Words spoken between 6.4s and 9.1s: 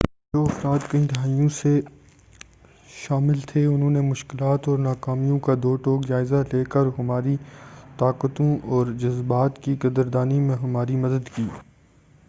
لے کر ہماری طاقتوں اور